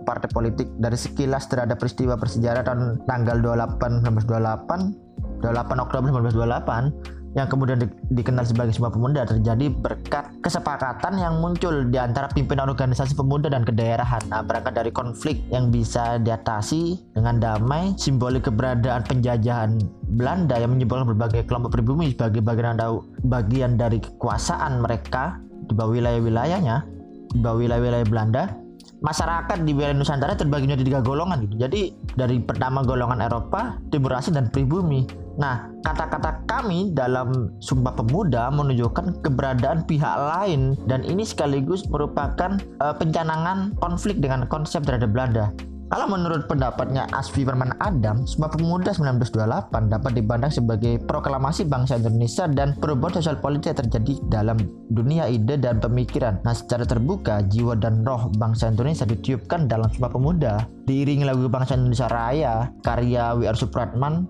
partai 0.06 0.30
politik 0.30 0.70
dari 0.78 0.96
sekilas 1.00 1.50
terhadap 1.50 1.82
peristiwa 1.82 2.22
bersejarah 2.22 2.62
tahun 2.62 3.02
tanggal 3.10 3.42
28 3.42 4.06
1928 4.06 5.42
28 5.42 5.84
Oktober 5.84 6.08
1928 6.24 7.23
yang 7.34 7.50
kemudian 7.50 7.82
di, 7.82 7.88
dikenal 8.14 8.46
sebagai 8.46 8.74
sebuah 8.78 8.94
pemuda 8.94 9.26
terjadi 9.26 9.74
berkat 9.74 10.30
kesepakatan 10.46 11.18
yang 11.18 11.42
muncul 11.42 11.86
di 11.90 11.98
antara 11.98 12.30
pimpinan 12.30 12.70
organisasi 12.70 13.18
pemuda 13.18 13.50
dan 13.50 13.66
kedaerahan. 13.66 14.22
Nah, 14.30 14.46
berangkat 14.46 14.74
dari 14.78 14.92
konflik 14.94 15.42
yang 15.50 15.74
bisa 15.74 16.22
diatasi 16.22 17.14
dengan 17.18 17.42
damai, 17.42 17.98
simbolik 17.98 18.46
keberadaan 18.46 19.02
penjajahan 19.06 19.82
Belanda 20.14 20.62
yang 20.62 20.78
menyimbolkan 20.78 21.10
berbagai 21.10 21.50
kelompok 21.50 21.74
pribumi 21.74 22.14
sebagai 22.14 22.46
bagian, 22.46 22.78
bagian 23.26 23.82
dari 23.82 23.98
kekuasaan 23.98 24.86
mereka 24.86 25.42
di 25.66 25.74
bawah 25.74 25.98
wilayah-wilayahnya, 25.98 26.86
di 27.34 27.40
bawah 27.42 27.58
wilayah-wilayah 27.66 28.08
Belanda 28.08 28.64
masyarakat 29.04 29.68
di 29.68 29.76
wilayah 29.76 29.92
Nusantara 29.92 30.34
terbagi 30.34 30.66
menjadi 30.66 30.84
tiga 30.88 31.00
golongan 31.04 31.44
gitu. 31.44 31.56
Jadi 31.60 31.92
dari 32.16 32.40
pertama 32.40 32.82
golongan 32.88 33.20
Eropa, 33.20 33.78
Timur 33.92 34.16
Asing 34.16 34.40
dan 34.40 34.48
pribumi. 34.48 35.04
Nah, 35.34 35.66
kata-kata 35.82 36.46
kami 36.46 36.94
dalam 36.94 37.58
Sumpah 37.58 37.98
Pemuda 37.98 38.54
menunjukkan 38.54 39.26
keberadaan 39.26 39.86
pihak 39.90 40.16
lain 40.18 40.78
dan 40.86 41.02
ini 41.02 41.26
sekaligus 41.26 41.90
merupakan 41.90 42.62
uh, 42.78 42.94
pencanangan 42.94 43.74
konflik 43.82 44.22
dengan 44.22 44.46
konsep 44.46 44.86
terhadap 44.86 45.10
Belanda. 45.10 45.50
Kalau 45.94 46.10
menurut 46.10 46.50
pendapatnya 46.50 47.06
Asfi 47.14 47.46
Firman 47.46 47.78
Adam, 47.78 48.26
Sumpah 48.26 48.50
Pemuda 48.50 48.98
1928 48.98 49.94
dapat 49.94 50.12
dipandang 50.18 50.50
sebagai 50.50 50.98
proklamasi 51.06 51.70
bangsa 51.70 52.02
Indonesia 52.02 52.50
dan 52.50 52.74
perubahan 52.82 53.22
sosial 53.22 53.38
politik 53.38 53.78
yang 53.78 53.80
terjadi 53.86 54.14
dalam 54.26 54.58
dunia 54.90 55.30
ide 55.30 55.62
dan 55.62 55.78
pemikiran. 55.78 56.42
Nah, 56.42 56.58
secara 56.58 56.90
terbuka, 56.90 57.46
jiwa 57.46 57.78
dan 57.78 58.02
roh 58.02 58.34
bangsa 58.42 58.74
Indonesia 58.74 59.06
ditiupkan 59.06 59.70
dalam 59.70 59.86
Sumpah 59.94 60.10
Pemuda. 60.10 60.66
Diiringi 60.90 61.30
lagu 61.30 61.46
Bangsa 61.46 61.78
Indonesia 61.78 62.10
Raya, 62.10 62.74
karya 62.82 63.38
W.R. 63.38 63.54
Supratman, 63.54 64.26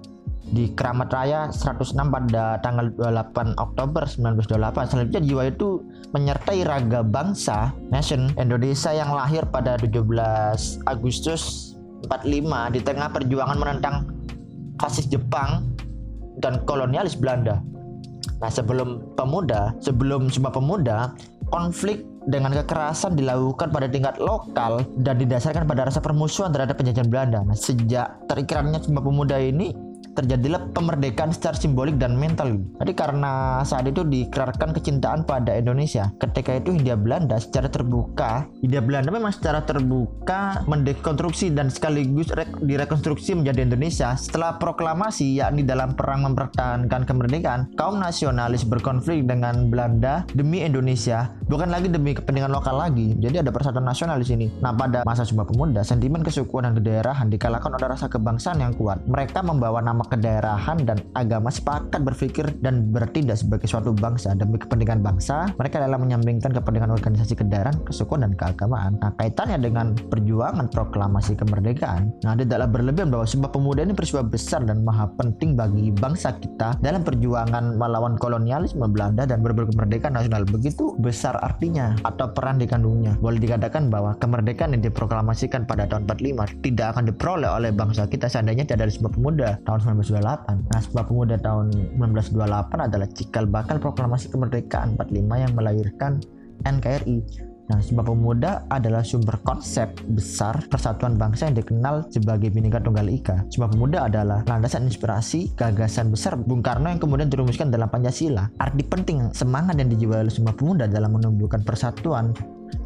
di 0.52 0.74
Keramat 0.76 1.10
Raya 1.14 1.48
106 1.54 1.96
pada 1.96 2.60
tanggal 2.60 2.92
28 3.00 3.56
Oktober 3.56 4.04
1928. 4.04 4.92
Selanjutnya 4.92 5.22
jiwa 5.24 5.44
itu 5.48 5.70
menyertai 6.12 6.60
raga 6.68 7.02
bangsa 7.02 7.72
nation 7.94 8.34
Indonesia 8.36 8.92
yang 8.92 9.16
lahir 9.16 9.48
pada 9.48 9.80
17 9.80 10.04
Agustus 10.90 11.74
45 12.10 12.76
di 12.76 12.80
tengah 12.84 13.08
perjuangan 13.16 13.58
menentang 13.58 13.96
fasis 14.82 15.08
Jepang 15.08 15.64
dan 16.44 16.60
kolonialis 16.68 17.16
Belanda. 17.16 17.64
Nah, 18.44 18.52
sebelum 18.52 19.16
pemuda, 19.16 19.72
sebelum 19.80 20.28
Sumpah 20.28 20.52
Pemuda, 20.52 21.16
konflik 21.48 22.04
dengan 22.28 22.56
kekerasan 22.56 23.16
dilakukan 23.16 23.72
pada 23.72 23.88
tingkat 23.88 24.16
lokal 24.20 24.84
dan 25.00 25.16
didasarkan 25.20 25.68
pada 25.68 25.88
rasa 25.88 26.00
permusuhan 26.00 26.52
terhadap 26.52 26.76
penjajahan 26.76 27.08
Belanda. 27.08 27.40
Nah, 27.44 27.56
sejak 27.56 28.28
terikirannya 28.28 28.80
Sumpah 28.84 29.04
Pemuda 29.04 29.40
ini, 29.40 29.72
terjadilah 30.14 30.72
pemerdekaan 30.72 31.34
secara 31.34 31.58
simbolik 31.58 31.98
dan 31.98 32.16
mental. 32.18 32.62
Jadi 32.80 32.94
karena 32.94 33.62
saat 33.66 33.90
itu 33.90 34.06
dikerarkan 34.06 34.72
kecintaan 34.74 35.26
pada 35.26 35.58
Indonesia. 35.58 36.14
Ketika 36.22 36.58
itu 36.58 36.74
Hindia 36.74 36.96
Belanda 36.96 37.42
secara 37.42 37.68
terbuka, 37.68 38.48
Hindia 38.62 38.82
Belanda 38.82 39.10
memang 39.10 39.34
secara 39.34 39.66
terbuka 39.66 40.64
mendekonstruksi 40.70 41.52
dan 41.52 41.74
sekaligus 41.74 42.30
direkonstruksi 42.62 43.36
menjadi 43.38 43.66
Indonesia 43.66 44.14
setelah 44.16 44.62
proklamasi 44.62 45.42
yakni 45.42 45.66
dalam 45.66 45.98
perang 45.98 46.30
mempertahankan 46.30 47.04
kemerdekaan, 47.04 47.74
kaum 47.74 47.98
nasionalis 47.98 48.64
berkonflik 48.64 49.26
dengan 49.26 49.68
Belanda 49.68 50.24
demi 50.38 50.62
Indonesia, 50.62 51.34
bukan 51.50 51.74
lagi 51.74 51.90
demi 51.90 52.14
kepentingan 52.14 52.54
lokal 52.54 52.78
lagi. 52.78 53.18
Jadi 53.18 53.42
ada 53.42 53.50
persatuan 53.50 53.88
nasional 53.88 54.22
di 54.22 54.28
sini. 54.28 54.46
Nah, 54.62 54.76
pada 54.76 55.02
masa 55.04 55.26
Sumpah 55.26 55.48
Pemuda, 55.48 55.82
sentimen 55.82 56.22
kesukuan 56.22 56.70
dan 56.70 56.74
kedaerahan 56.78 57.28
dikalahkan 57.32 57.74
oleh 57.74 57.88
rasa 57.90 58.06
kebangsaan 58.08 58.62
yang 58.62 58.74
kuat. 58.78 59.02
Mereka 59.10 59.42
membawa 59.42 59.82
nama 59.82 60.03
kedaerahan 60.08 60.84
dan 60.84 60.98
agama 61.16 61.50
sepakat 61.52 62.02
berpikir 62.04 62.50
dan 62.60 62.92
bertindak 62.92 63.40
sebagai 63.40 63.68
suatu 63.70 63.96
bangsa 63.96 64.36
demi 64.36 64.60
kepentingan 64.60 65.04
bangsa. 65.04 65.52
Mereka 65.56 65.80
dalam 65.80 66.04
menyampingkan 66.04 66.52
kepentingan 66.52 66.92
organisasi 66.92 67.38
kedaerahan, 67.38 67.78
kesukuan 67.88 68.28
dan 68.28 68.34
keagamaan. 68.36 69.00
Nah, 69.00 69.12
kaitannya 69.20 69.60
dengan 69.60 69.96
perjuangan 69.96 70.68
proklamasi 70.72 71.38
kemerdekaan, 71.40 72.12
nah 72.24 72.34
tidaklah 72.36 72.68
berlebihan 72.70 73.10
bahwa 73.12 73.26
sebuah 73.28 73.52
pemuda 73.54 73.82
ini 73.86 73.94
peristiwa 73.96 74.24
besar 74.26 74.66
dan 74.66 74.82
maha 74.84 75.08
penting 75.20 75.56
bagi 75.56 75.94
bangsa 75.94 76.36
kita 76.38 76.78
dalam 76.82 77.06
perjuangan 77.06 77.76
melawan 77.78 78.16
kolonialisme 78.18 78.86
Belanda 78.90 79.24
dan 79.28 79.40
berburu 79.42 79.70
kemerdekaan 79.72 80.16
nasional. 80.18 80.44
Begitu 80.48 80.96
besar 81.00 81.38
artinya 81.42 81.96
atau 82.04 82.32
peran 82.32 82.60
dikandungnya. 82.60 83.16
Boleh 83.20 83.40
dikatakan 83.40 83.88
bahwa 83.88 84.16
kemerdekaan 84.18 84.76
yang 84.76 84.84
diproklamasikan 84.86 85.66
pada 85.68 85.86
tahun 85.90 86.08
45 86.10 86.64
tidak 86.66 86.88
akan 86.96 87.04
diperoleh 87.10 87.50
oleh 87.50 87.72
bangsa 87.74 88.08
kita 88.08 88.30
seandainya 88.30 88.66
tidak 88.66 88.90
ada 88.90 88.94
sebuah 88.94 89.14
pemuda 89.14 89.50
tahun 89.66 89.80
1928. 89.94 90.74
Nah, 90.74 90.80
Sumpah 90.82 91.06
Pemuda 91.06 91.36
tahun 91.38 91.66
1928 92.02 92.88
adalah 92.90 93.08
cikal 93.14 93.46
bakal 93.46 93.78
proklamasi 93.78 94.34
kemerdekaan 94.34 94.98
45 94.98 95.44
yang 95.44 95.52
melahirkan 95.54 96.20
NKRI. 96.66 97.52
Nah, 97.64 97.80
Sumpah 97.80 98.04
Pemuda 98.04 98.68
adalah 98.68 99.08
sumber 99.08 99.40
konsep 99.40 99.96
besar 100.12 100.68
persatuan 100.68 101.16
bangsa 101.16 101.48
yang 101.48 101.56
dikenal 101.64 102.12
sebagai 102.12 102.52
Bhinneka 102.52 102.84
Tunggal 102.84 103.08
Ika. 103.08 103.48
Sumpah 103.48 103.72
Pemuda 103.72 104.12
adalah 104.12 104.44
landasan 104.44 104.84
inspirasi 104.84 105.56
gagasan 105.56 106.12
besar 106.12 106.36
Bung 106.36 106.60
Karno 106.60 106.92
yang 106.92 107.00
kemudian 107.00 107.32
dirumuskan 107.32 107.72
dalam 107.72 107.88
Pancasila. 107.88 108.52
Arti 108.60 108.84
penting 108.84 109.32
semangat 109.32 109.80
yang 109.80 109.88
dijiwai 109.88 110.28
oleh 110.28 110.34
Sumpah 110.34 110.56
Pemuda 110.60 110.92
dalam 110.92 111.16
menumbuhkan 111.16 111.64
persatuan 111.64 112.36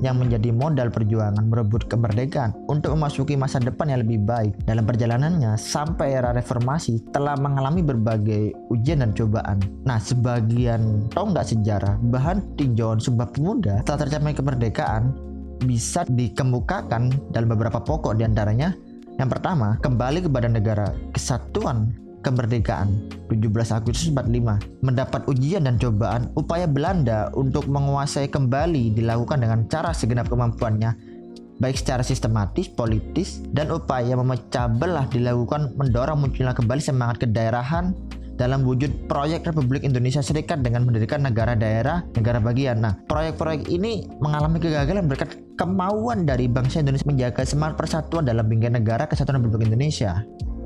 yang 0.04 0.22
menjadi 0.22 0.50
modal 0.54 0.92
perjuangan 0.94 1.48
merebut 1.48 1.88
kemerdekaan 1.90 2.54
untuk 2.68 2.94
memasuki 2.96 3.34
masa 3.40 3.58
depan 3.62 3.92
yang 3.92 4.02
lebih 4.04 4.24
baik. 4.24 4.54
Dalam 4.64 4.84
perjalanannya 4.86 5.56
sampai 5.56 6.18
era 6.18 6.32
reformasi 6.32 7.12
telah 7.12 7.36
mengalami 7.40 7.82
berbagai 7.84 8.54
ujian 8.74 9.02
dan 9.02 9.12
cobaan. 9.14 9.58
Nah, 9.84 9.98
sebagian 9.98 11.12
tonggak 11.12 11.50
sejarah 11.50 12.00
bahan 12.12 12.44
tinjauan 12.60 13.02
Sumpah 13.02 13.30
Pemuda 13.32 13.82
telah 13.86 14.00
tercapai 14.06 14.34
kemerdekaan 14.36 15.16
bisa 15.64 16.06
dikemukakan 16.06 17.34
dalam 17.34 17.50
beberapa 17.50 17.82
pokok 17.82 18.14
di 18.14 18.24
antaranya 18.24 18.78
yang 19.18 19.34
pertama, 19.34 19.82
kembali 19.82 20.30
kepada 20.30 20.46
negara 20.46 20.94
kesatuan 21.10 21.90
kemerdekaan 22.28 22.92
17 23.32 23.48
Agustus 23.72 24.12
45 24.12 24.84
mendapat 24.84 25.24
ujian 25.32 25.64
dan 25.64 25.80
cobaan 25.80 26.28
upaya 26.36 26.68
Belanda 26.68 27.32
untuk 27.40 27.72
menguasai 27.72 28.28
kembali 28.28 28.92
dilakukan 28.92 29.40
dengan 29.40 29.64
cara 29.72 29.96
segenap 29.96 30.28
kemampuannya 30.28 31.16
baik 31.58 31.78
secara 31.78 32.06
sistematis, 32.06 32.70
politis, 32.70 33.42
dan 33.50 33.74
upaya 33.74 34.14
memecah 34.14 34.70
belah 34.70 35.10
dilakukan 35.10 35.74
mendorong 35.74 36.22
munculnya 36.22 36.54
kembali 36.54 36.82
semangat 36.82 37.26
kedaerahan 37.26 37.98
dalam 38.38 38.62
wujud 38.62 39.10
proyek 39.10 39.50
Republik 39.50 39.82
Indonesia 39.82 40.22
Serikat 40.22 40.62
dengan 40.62 40.86
mendirikan 40.86 41.26
negara 41.26 41.58
daerah, 41.58 42.06
negara 42.14 42.38
bagian. 42.38 42.86
Nah, 42.86 42.94
proyek-proyek 43.10 43.66
ini 43.74 44.06
mengalami 44.22 44.62
kegagalan 44.62 45.10
berkat 45.10 45.42
kemauan 45.58 46.30
dari 46.30 46.46
bangsa 46.46 46.86
Indonesia 46.86 47.10
menjaga 47.10 47.42
semangat 47.42 47.82
persatuan 47.82 48.30
dalam 48.30 48.46
bingkai 48.46 48.78
negara 48.78 49.10
kesatuan 49.10 49.42
Republik 49.42 49.74
Indonesia. 49.74 50.22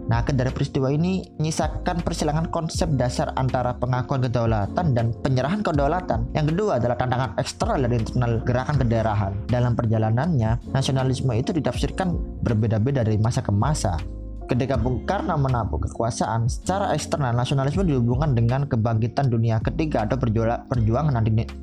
Nah, 0.10 0.26
dari 0.26 0.52
peristiwa 0.52 0.90
ini 0.90 1.24
menyisakan 1.38 2.02
persilangan 2.02 2.50
konsep 2.50 2.90
dasar 2.98 3.32
antara 3.38 3.78
pengakuan 3.78 4.24
kedaulatan 4.26 4.98
dan 4.98 5.14
penyerahan 5.22 5.62
kedaulatan. 5.62 6.28
Yang 6.36 6.56
kedua 6.56 6.82
adalah 6.82 6.98
tantangan 6.98 7.32
eksternal 7.38 7.80
dan 7.86 7.94
internal 7.96 8.34
gerakan 8.44 8.76
kedaerahan. 8.82 9.34
Dalam 9.48 9.74
perjalanannya, 9.78 10.74
nasionalisme 10.74 11.32
itu 11.38 11.56
ditafsirkan 11.56 12.18
berbeda-beda 12.44 13.06
dari 13.06 13.22
masa 13.22 13.40
ke 13.40 13.54
masa. 13.56 13.96
Ketika 14.52 14.76
Bung 14.76 15.08
Karno 15.08 15.40
menabuh 15.40 15.80
kekuasaan, 15.80 16.52
secara 16.52 16.92
eksternal 16.92 17.32
nasionalisme 17.32 17.88
dihubungkan 17.88 18.36
dengan 18.36 18.68
kebangkitan 18.68 19.32
dunia 19.32 19.64
ketiga 19.64 20.04
atau 20.04 20.20
perjuangan 20.20 21.16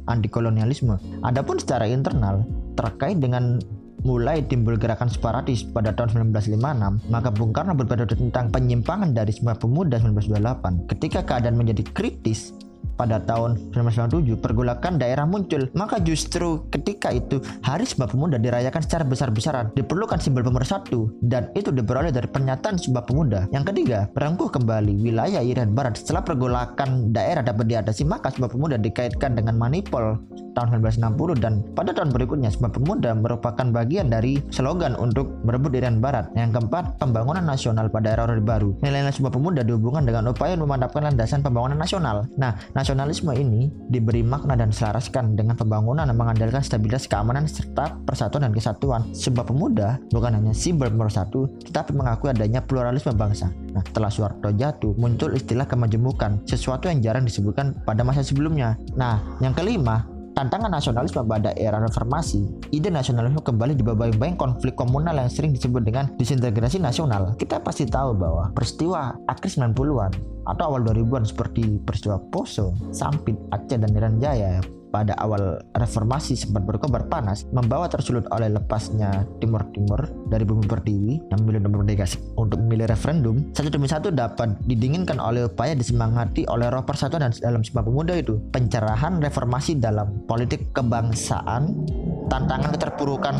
anti 0.08 0.28
kolonialisme. 0.32 0.96
Adapun 1.20 1.60
secara 1.60 1.84
internal 1.84 2.48
terkait 2.80 3.20
dengan 3.20 3.60
mulai 4.06 4.44
timbul 4.46 4.78
gerakan 4.78 5.10
separatis 5.10 5.66
pada 5.66 5.90
tahun 5.94 6.30
1956, 6.34 7.08
maka 7.10 7.28
Bung 7.34 7.50
Karno 7.50 7.74
berpidato 7.74 8.14
tentang 8.14 8.52
penyimpangan 8.52 9.14
dari 9.14 9.34
semua 9.34 9.58
pemuda 9.58 9.98
1928. 9.98 10.90
Ketika 10.90 11.20
keadaan 11.26 11.56
menjadi 11.58 11.82
kritis, 11.90 12.54
pada 12.98 13.22
tahun 13.22 13.70
1997 13.70 14.42
pergolakan 14.42 14.98
daerah 14.98 15.22
muncul. 15.22 15.70
Maka 15.78 16.02
justru 16.02 16.66
ketika 16.74 17.14
itu 17.14 17.38
hari 17.62 17.86
Sumpah 17.86 18.10
Pemuda 18.10 18.36
dirayakan 18.42 18.82
secara 18.82 19.06
besar-besaran 19.06 19.70
diperlukan 19.78 20.18
simbol 20.18 20.42
pemersatu 20.42 21.14
dan 21.22 21.54
itu 21.54 21.70
diperoleh 21.70 22.10
dari 22.10 22.26
pernyataan 22.26 22.76
Sumpah 22.76 23.06
Pemuda. 23.06 23.46
Yang 23.54 23.70
ketiga 23.72 24.10
merangkuh 24.10 24.50
kembali 24.50 24.98
wilayah 24.98 25.40
Irian 25.40 25.72
Barat. 25.72 26.02
Setelah 26.02 26.26
pergolakan 26.26 27.14
daerah 27.14 27.46
dapat 27.46 27.70
diatasi 27.70 28.02
maka 28.02 28.34
Sumpah 28.34 28.50
Pemuda 28.50 28.76
dikaitkan 28.76 29.38
dengan 29.38 29.54
manipul 29.54 30.18
tahun 30.58 30.82
1960 30.82 31.38
dan 31.38 31.62
pada 31.78 31.94
tahun 31.94 32.10
berikutnya 32.10 32.50
Sumpah 32.50 32.74
Pemuda 32.74 33.14
merupakan 33.14 33.62
bagian 33.70 34.10
dari 34.10 34.42
slogan 34.50 34.98
untuk 34.98 35.30
merebut 35.46 35.70
Irian 35.78 36.02
Barat. 36.02 36.34
Yang 36.34 36.58
keempat, 36.58 36.98
pembangunan 36.98 37.46
nasional 37.46 37.86
pada 37.86 38.18
era 38.18 38.26
Orde 38.26 38.42
Baru. 38.42 38.74
Nilai-nilai 38.82 39.14
Sumpah 39.14 39.30
Pemuda 39.30 39.62
dihubungkan 39.62 40.02
dengan 40.02 40.26
upaya 40.34 40.58
memantapkan 40.58 41.06
landasan 41.06 41.46
pembangunan 41.46 41.78
nasional. 41.78 42.26
Nah, 42.34 42.58
nasionalisme 42.74 43.30
ini 43.38 43.70
diberi 43.86 44.26
makna 44.26 44.58
dan 44.58 44.74
selaraskan 44.74 45.38
dengan 45.38 45.54
pembangunan 45.54 46.10
yang 46.10 46.18
mengandalkan 46.18 46.66
stabilitas 46.66 47.06
keamanan 47.06 47.46
serta 47.46 47.94
persatuan 48.02 48.50
dan 48.50 48.52
kesatuan. 48.52 49.06
Sumpah 49.14 49.46
Pemuda 49.46 50.02
bukan 50.10 50.34
hanya 50.34 50.50
simbol 50.50 50.90
pemersatu, 50.90 51.46
tetapi 51.70 51.94
mengakui 51.94 52.34
adanya 52.34 52.58
pluralisme 52.58 53.14
bangsa. 53.14 53.54
Nah, 53.70 53.84
setelah 53.86 54.10
Soeharto 54.10 54.50
jatuh, 54.50 54.96
muncul 54.98 55.36
istilah 55.38 55.68
kemajemukan, 55.68 56.42
sesuatu 56.48 56.90
yang 56.90 56.98
jarang 56.98 57.22
disebutkan 57.22 57.78
pada 57.86 58.02
masa 58.02 58.26
sebelumnya. 58.26 58.74
Nah, 58.98 59.20
yang 59.38 59.54
kelima, 59.54 60.17
Tantangan 60.38 60.70
nasionalisme 60.70 61.26
pada 61.26 61.50
era 61.58 61.82
reformasi, 61.82 62.46
ide 62.70 62.94
nasionalisme 62.94 63.42
kembali 63.42 63.74
dibayang-bayang 63.74 64.38
konflik 64.38 64.78
komunal 64.78 65.18
yang 65.18 65.26
sering 65.26 65.50
disebut 65.50 65.82
dengan 65.82 66.14
disintegrasi 66.14 66.78
nasional. 66.78 67.34
Kita 67.34 67.58
pasti 67.58 67.90
tahu 67.90 68.14
bahwa 68.14 68.54
peristiwa 68.54 69.18
akhir 69.26 69.58
90-an 69.58 70.14
atau 70.46 70.62
awal 70.70 70.86
2000-an 70.86 71.26
seperti 71.26 71.82
peristiwa 71.82 72.22
Poso, 72.30 72.70
Sampit, 72.94 73.34
Aceh, 73.50 73.82
dan 73.82 73.90
Irian 73.90 74.22
Jaya 74.22 74.62
pada 74.88 75.12
awal 75.20 75.60
reformasi 75.76 76.34
sempat 76.34 76.64
berkobar 76.64 77.06
panas 77.08 77.44
membawa 77.52 77.88
tersulut 77.88 78.24
oleh 78.32 78.48
lepasnya 78.52 79.24
Timur 79.40 79.64
Timur 79.72 80.00
dari 80.32 80.44
bumi 80.44 80.64
pertiwi 80.64 81.12
yang 81.32 81.38
memilih 81.44 81.68
merdeka. 81.68 82.06
Untuk 82.38 82.60
memilih 82.62 82.88
referendum 82.88 83.52
satu 83.52 83.68
demi 83.68 83.88
satu 83.90 84.08
dapat 84.08 84.56
didinginkan 84.64 85.20
oleh 85.20 85.46
upaya 85.46 85.74
disemangati 85.76 86.48
oleh 86.48 86.70
roh 86.72 86.84
persatuan 86.84 87.28
dan 87.28 87.32
dalam 87.36 87.60
Sumpah 87.60 87.84
Pemuda 87.84 88.14
itu. 88.16 88.40
Pencerahan 88.54 89.20
reformasi 89.20 89.76
dalam 89.76 90.24
politik 90.24 90.72
kebangsaan 90.72 91.84
tantangan 92.28 92.70
keterpurukan 92.76 93.36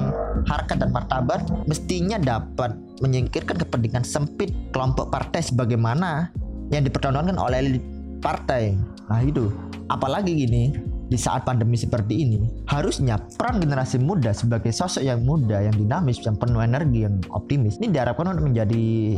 harkat 0.48 0.76
dan 0.80 0.90
martabat 0.90 1.44
mestinya 1.68 2.16
dapat 2.16 2.74
menyingkirkan 3.04 3.60
kepentingan 3.60 4.02
sempit 4.02 4.50
kelompok 4.72 5.12
partai 5.12 5.44
sebagaimana 5.44 6.32
yang 6.72 6.84
dipertontonkan 6.84 7.36
oleh 7.36 7.80
partai. 8.20 8.76
Nah 9.08 9.20
itu, 9.24 9.48
apalagi 9.88 10.34
gini, 10.44 10.74
di 11.08 11.16
saat 11.16 11.48
pandemi 11.48 11.74
seperti 11.74 12.14
ini, 12.20 12.38
harusnya 12.68 13.16
peran 13.40 13.64
generasi 13.64 13.96
muda 13.96 14.36
sebagai 14.36 14.70
sosok 14.70 15.00
yang 15.00 15.24
muda, 15.24 15.64
yang 15.64 15.72
dinamis, 15.72 16.20
yang 16.20 16.36
penuh 16.36 16.60
energi, 16.60 17.08
yang 17.08 17.16
optimis, 17.32 17.80
ini 17.80 17.92
diharapkan 17.92 18.36
untuk 18.36 18.52
menjadi 18.52 19.16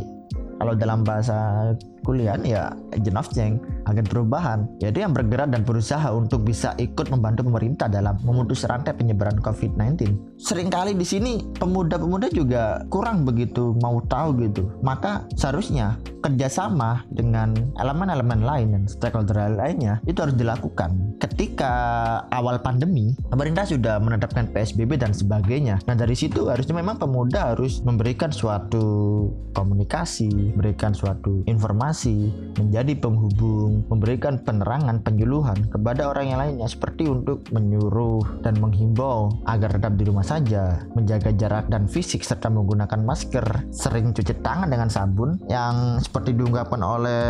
kalau 0.57 0.73
dalam 0.73 1.03
bahasa 1.03 1.71
kuliah 2.05 2.37
ya 2.41 2.73
of 3.17 3.29
change, 3.33 3.61
agen 3.85 4.05
perubahan, 4.05 4.65
yaitu 4.81 5.03
yang 5.03 5.13
bergerak 5.13 5.51
dan 5.51 5.61
berusaha 5.61 6.09
untuk 6.09 6.45
bisa 6.47 6.73
ikut 6.81 7.09
membantu 7.13 7.45
pemerintah 7.45 7.87
dalam 7.91 8.17
memutus 8.25 8.65
rantai 8.65 8.95
penyebaran 8.97 9.37
COVID-19. 9.41 10.17
Seringkali 10.41 10.97
di 10.97 11.05
sini 11.05 11.33
pemuda-pemuda 11.57 12.33
juga 12.33 12.81
kurang 12.89 13.27
begitu 13.27 13.77
mau 13.83 14.01
tahu 14.09 14.41
gitu. 14.41 14.73
Maka 14.81 15.25
seharusnya 15.37 16.01
kerjasama 16.21 17.03
dengan 17.09 17.53
elemen-elemen 17.81 18.45
lain 18.45 18.67
dan 18.77 18.83
stakeholder 18.85 19.57
lainnya 19.57 19.99
itu 20.05 20.21
harus 20.21 20.37
dilakukan. 20.37 21.17
Ketika 21.17 21.73
awal 22.29 22.61
pandemi, 22.61 23.13
pemerintah 23.29 23.65
sudah 23.65 23.97
menetapkan 24.01 24.49
PSBB 24.49 25.01
dan 25.01 25.13
sebagainya. 25.13 25.81
Nah 25.89 25.97
dari 25.97 26.13
situ 26.13 26.49
harusnya 26.49 26.77
memang 26.77 27.01
pemuda 27.01 27.53
harus 27.53 27.81
memberikan 27.81 28.29
suatu 28.29 28.85
komunikasi, 29.53 30.55
memberikan 30.57 30.93
suatu 30.93 31.41
informasi, 31.45 31.90
menjadi 32.57 32.95
penghubung, 32.97 33.83
memberikan 33.91 34.39
penerangan, 34.39 35.03
penyuluhan 35.03 35.59
kepada 35.67 36.09
orang 36.09 36.25
yang 36.31 36.39
lainnya 36.39 36.67
seperti 36.67 37.07
untuk 37.07 37.43
menyuruh 37.51 38.41
dan 38.41 38.57
menghimbau 38.57 39.31
agar 39.45 39.75
tetap 39.75 39.93
di 39.99 40.03
rumah 40.07 40.25
saja, 40.25 40.81
menjaga 40.95 41.35
jarak 41.35 41.67
dan 41.67 41.85
fisik 41.85 42.23
serta 42.23 42.47
menggunakan 42.47 43.03
masker, 43.03 43.45
sering 43.71 44.15
cuci 44.15 44.39
tangan 44.39 44.71
dengan 44.71 44.87
sabun 44.87 45.37
yang 45.51 45.99
seperti 45.99 46.35
diungkapkan 46.35 46.81
oleh 46.81 47.23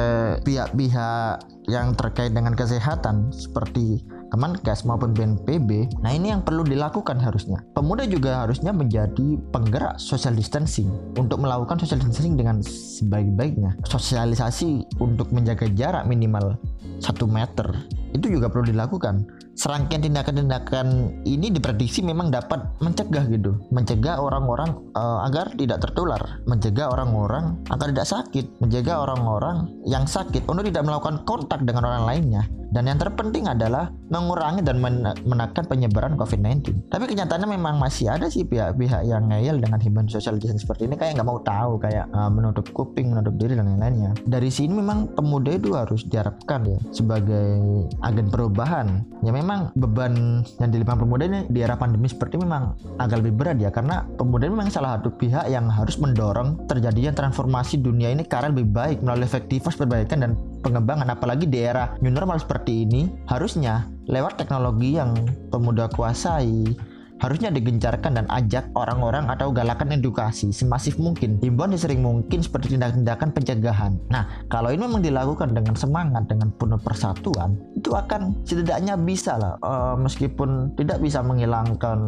pihak-pihak 0.45 1.43
yang 1.69 1.93
terkait 1.93 2.33
dengan 2.33 2.57
kesehatan 2.57 3.29
seperti 3.29 4.01
Kemenkes 4.31 4.87
maupun 4.87 5.11
BNPB. 5.11 5.99
Nah 5.99 6.15
ini 6.15 6.31
yang 6.31 6.41
perlu 6.41 6.63
dilakukan 6.63 7.19
harusnya. 7.19 7.59
Pemuda 7.75 8.07
juga 8.07 8.47
harusnya 8.47 8.71
menjadi 8.71 9.35
penggerak 9.51 9.99
social 9.99 10.33
distancing 10.33 10.87
untuk 11.19 11.43
melakukan 11.43 11.77
social 11.83 11.99
distancing 11.99 12.39
dengan 12.39 12.63
sebaik-baiknya. 12.63 13.75
Sosialisasi 13.83 14.97
untuk 15.03 15.35
menjaga 15.35 15.67
jarak 15.75 16.07
minimal 16.07 16.55
1 17.03 17.11
meter 17.27 17.67
itu 18.11 18.27
juga 18.39 18.51
perlu 18.51 18.71
dilakukan 18.71 19.23
serangkaian 19.61 20.01
tindakan-tindakan 20.01 21.21
ini 21.21 21.53
diprediksi 21.53 22.01
memang 22.01 22.33
dapat 22.33 22.65
mencegah 22.81 23.29
gitu 23.29 23.61
mencegah 23.69 24.17
orang-orang 24.17 24.73
uh, 24.97 25.21
agar 25.29 25.53
tidak 25.53 25.85
tertular 25.85 26.41
mencegah 26.49 26.89
orang-orang 26.89 27.61
agar 27.69 27.93
tidak 27.93 28.09
sakit 28.09 28.45
mencegah 28.57 29.05
orang-orang 29.05 29.69
yang 29.85 30.09
sakit 30.09 30.49
untuk 30.49 30.65
tidak 30.65 30.81
melakukan 30.81 31.21
kontak 31.29 31.61
dengan 31.61 31.85
orang 31.85 32.09
lainnya 32.09 32.49
dan 32.71 32.87
yang 32.87 32.95
terpenting 32.95 33.51
adalah 33.51 33.91
mengurangi 34.07 34.63
dan 34.63 34.79
menekan 35.27 35.67
penyebaran 35.67 36.15
COVID-19. 36.15 36.87
Tapi 36.87 37.03
kenyataannya 37.03 37.59
memang 37.59 37.75
masih 37.75 38.07
ada 38.07 38.31
sih 38.31 38.47
pihak-pihak 38.47 39.03
yang 39.03 39.27
ngeyel 39.27 39.59
dengan 39.59 39.83
himbauan 39.83 40.07
social 40.07 40.39
distancing 40.39 40.63
seperti 40.63 40.87
ini 40.87 40.95
kayak 40.95 41.19
nggak 41.19 41.27
mau 41.27 41.43
tahu, 41.43 41.75
kayak 41.83 42.07
uh, 42.15 42.31
menutup 42.31 42.63
kuping, 42.71 43.11
menutup 43.11 43.35
diri 43.35 43.59
dan 43.59 43.75
lain-lainnya. 43.75 44.15
Dari 44.23 44.47
sini 44.47 44.79
memang 44.79 45.11
pemuda 45.11 45.51
itu 45.51 45.75
harus 45.75 46.07
diharapkan 46.07 46.63
ya 46.63 46.79
sebagai 46.95 47.59
agen 48.07 48.31
perubahan. 48.31 49.03
Ya 49.19 49.35
memang 49.35 49.50
beban 49.75 50.43
yang 50.59 50.69
dilimpahkan 50.69 51.01
pemuda 51.03 51.23
ini 51.27 51.39
di 51.49 51.59
era 51.63 51.75
pandemi 51.75 52.07
seperti 52.07 52.39
memang 52.39 52.75
agak 52.97 53.23
lebih 53.23 53.33
berat 53.37 53.57
ya 53.59 53.69
karena 53.73 54.05
pemuda 54.15 54.47
ini 54.47 54.53
memang 54.55 54.71
salah 54.73 54.99
satu 54.99 55.13
pihak 55.15 55.47
yang 55.49 55.67
harus 55.67 55.97
mendorong 55.97 56.67
terjadinya 56.67 57.11
transformasi 57.15 57.79
dunia 57.79 58.11
ini 58.11 58.23
karena 58.27 58.51
lebih 58.51 58.67
baik 58.71 58.97
melalui 59.03 59.27
efektivitas 59.27 59.77
perbaikan 59.77 60.23
dan 60.23 60.31
pengembangan. 60.61 61.09
Apalagi 61.11 61.49
di 61.49 61.59
era 61.61 61.95
new 61.99 62.13
normal 62.13 62.39
seperti 62.39 62.85
ini 62.85 63.09
harusnya 63.27 63.87
lewat 64.07 64.37
teknologi 64.37 64.97
yang 64.97 65.13
pemuda 65.49 65.89
kuasai 65.91 66.73
harusnya 67.21 67.53
digencarkan 67.53 68.17
dan 68.17 68.25
ajak 68.33 68.73
orang-orang 68.73 69.29
atau 69.29 69.53
galakan 69.53 69.93
edukasi 69.93 70.49
semasif 70.49 70.97
mungkin. 70.97 71.37
Himbauan 71.37 71.77
sering 71.77 72.01
mungkin 72.01 72.41
seperti 72.41 72.73
tindakan-tindakan 72.73 73.29
pencegahan. 73.29 73.93
Nah 74.09 74.25
kalau 74.49 74.73
ini 74.73 74.89
memang 74.89 75.05
dilakukan 75.05 75.53
dengan 75.53 75.77
semangat 75.77 76.25
dengan 76.25 76.49
penuh 76.57 76.81
persatuan 76.81 77.53
itu 77.77 77.93
akan 77.93 78.33
setidaknya 78.41 78.97
bisa 78.97 79.37
lah 79.37 79.53
uh, 79.61 79.93
meskipun 79.93 80.73
tidak 80.73 80.97
bisa 80.97 81.21
menghilangkan 81.21 81.99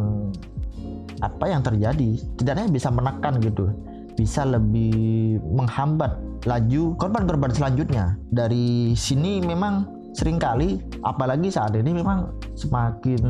apa 1.22 1.44
yang 1.46 1.62
terjadi 1.62 2.18
setidaknya 2.18 2.66
bisa 2.74 2.90
menekan 2.90 3.38
gitu. 3.38 3.70
Bisa 4.14 4.46
lebih 4.46 5.42
menghambat 5.42 6.14
laju 6.46 6.94
korban-korban 6.98 7.54
selanjutnya. 7.54 8.18
Dari 8.30 8.94
sini 8.98 9.42
memang 9.42 9.86
sering 10.14 10.38
kali 10.38 10.78
apalagi 11.02 11.50
saat 11.50 11.74
ini 11.74 11.90
memang 11.90 12.30
semakin 12.54 13.22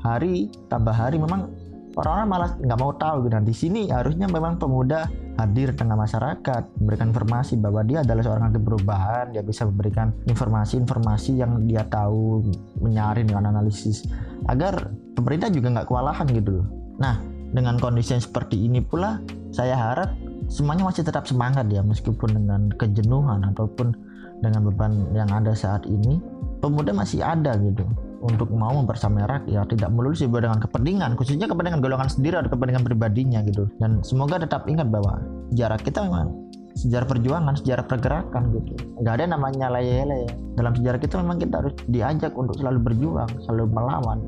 hari 0.00 0.48
tambah 0.72 0.92
hari 0.92 1.20
memang 1.20 1.52
orang-orang 1.96 2.28
malah 2.28 2.50
nggak 2.56 2.78
mau 2.80 2.92
tahu 2.94 3.26
gitu. 3.26 3.34
Nah, 3.34 3.44
di 3.44 3.54
sini 3.54 3.80
harusnya 3.90 4.30
memang 4.30 4.56
pemuda 4.56 5.10
hadir 5.40 5.72
tengah 5.72 5.96
masyarakat, 5.96 6.62
memberikan 6.78 7.10
informasi 7.10 7.56
bahwa 7.56 7.80
dia 7.82 8.04
adalah 8.04 8.22
seorang 8.22 8.52
agen 8.52 8.62
perubahan, 8.62 9.24
dia 9.32 9.42
bisa 9.42 9.64
memberikan 9.64 10.12
informasi-informasi 10.28 11.40
yang 11.40 11.64
dia 11.64 11.84
tahu, 11.88 12.44
menyaring 12.80 13.26
dengan 13.28 13.48
analisis 13.50 14.04
agar 14.48 14.92
pemerintah 15.16 15.48
juga 15.52 15.80
nggak 15.80 15.88
kewalahan 15.88 16.26
gitu 16.30 16.64
Nah, 17.00 17.16
dengan 17.56 17.80
kondisi 17.80 18.12
yang 18.12 18.22
seperti 18.22 18.60
ini 18.60 18.84
pula 18.84 19.18
saya 19.50 19.74
harap 19.74 20.12
semuanya 20.46 20.86
masih 20.86 21.02
tetap 21.02 21.26
semangat 21.26 21.66
ya 21.72 21.80
meskipun 21.82 22.36
dengan 22.36 22.70
kejenuhan 22.76 23.42
ataupun 23.54 23.96
dengan 24.44 24.68
beban 24.68 24.92
yang 25.16 25.26
ada 25.32 25.56
saat 25.56 25.88
ini 25.88 26.20
pemuda 26.62 26.94
masih 26.94 27.24
ada 27.24 27.56
gitu 27.58 27.82
untuk 28.20 28.52
mau 28.52 28.72
mempersamai 28.76 29.24
rakyat 29.24 29.72
tidak 29.72 29.90
melulu 29.90 30.12
sih 30.12 30.28
dengan 30.28 30.60
kepentingan 30.60 31.16
khususnya 31.16 31.48
kepentingan 31.48 31.80
golongan 31.80 32.08
sendiri 32.08 32.36
atau 32.40 32.52
kepentingan 32.52 32.84
pribadinya 32.84 33.40
gitu 33.48 33.66
dan 33.80 34.04
semoga 34.04 34.36
tetap 34.40 34.68
ingat 34.68 34.92
bahwa 34.92 35.20
sejarah 35.52 35.80
kita 35.80 36.04
memang 36.04 36.50
sejarah 36.78 37.06
perjuangan, 37.08 37.54
sejarah 37.58 37.84
pergerakan 37.84 38.42
gitu. 38.54 38.72
Nggak 39.02 39.14
ada 39.20 39.24
namanya 39.34 39.66
lele-lele. 39.74 40.30
Dalam 40.54 40.72
sejarah 40.78 40.98
kita 41.02 41.18
memang 41.18 41.42
kita 41.42 41.54
harus 41.60 41.74
diajak 41.90 42.32
untuk 42.38 42.54
selalu 42.56 42.78
berjuang, 42.80 43.30
selalu 43.42 43.64
melawan 43.74 44.18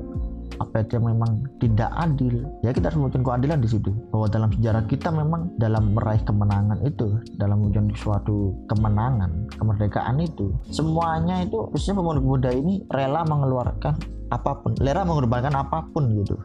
apa 0.59 0.85
itu 0.85 0.99
yang 0.99 1.07
memang 1.13 1.31
tidak 1.57 1.89
adil. 1.97 2.45
Ya 2.61 2.73
kita 2.73 2.91
harus 2.91 2.97
memberikan 2.99 3.23
keadilan 3.25 3.59
di 3.61 3.69
situ. 3.69 3.91
Bahwa 4.13 4.27
dalam 4.29 4.49
sejarah 4.53 4.83
kita 4.89 5.09
memang 5.09 5.53
dalam 5.57 5.93
meraih 5.95 6.21
kemenangan 6.25 6.81
itu 6.85 7.17
dalam 7.37 7.63
wujud 7.63 7.93
suatu 7.97 8.53
kemenangan 8.67 9.47
kemerdekaan 9.57 10.19
itu 10.19 10.51
semuanya 10.69 11.45
itu 11.45 11.69
khususnya 11.71 11.99
pemuda-pemuda 12.01 12.49
ini 12.53 12.83
rela 12.91 13.23
mengeluarkan 13.25 13.93
apa 14.33 14.51
pun 14.61 14.73
rela 14.81 15.05
mengorbankan 15.05 15.53
apa 15.53 15.85
pun 15.93 16.09
gitu 16.17 16.35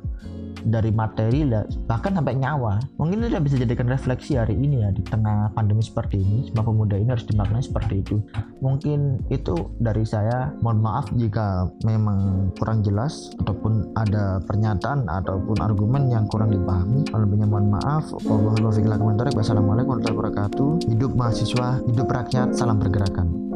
dari 0.64 0.90
materi 0.94 1.47
bahkan 1.87 2.14
sampai 2.14 2.35
nyawa. 2.38 2.79
Mungkin 2.99 3.25
itu 3.27 3.38
bisa 3.42 3.57
jadikan 3.59 3.88
refleksi 3.88 4.37
hari 4.37 4.55
ini 4.59 4.85
ya 4.87 4.90
di 4.92 5.03
tengah 5.07 5.53
pandemi 5.55 5.83
seperti 5.83 6.21
ini. 6.21 6.51
Semua 6.51 6.64
pemuda 6.66 6.94
ini 6.99 7.09
harus 7.11 7.27
dimaknai 7.27 7.62
seperti 7.62 8.03
itu. 8.03 8.16
Mungkin 8.62 9.23
itu 9.31 9.55
dari 9.79 10.03
saya. 10.03 10.51
Mohon 10.61 10.81
maaf 10.83 11.07
jika 11.14 11.71
memang 11.87 12.51
kurang 12.59 12.83
jelas 12.83 13.31
ataupun 13.40 13.94
ada 13.97 14.42
pernyataan 14.44 15.07
ataupun 15.07 15.57
argumen 15.62 16.11
yang 16.11 16.27
kurang 16.29 16.53
dipahami. 16.53 17.07
Lebihnya 17.11 17.47
mohon 17.49 17.73
maaf. 17.73 18.11
Wassalamualaikum 18.18 19.99
warahmatullahi 19.99 20.16
wabarakatuh. 20.16 20.68
Hidup 20.90 21.12
mahasiswa 21.14 21.83
hidup 21.87 22.09
rakyat 22.11 22.55
salam 22.55 22.79
pergerakan 22.79 23.47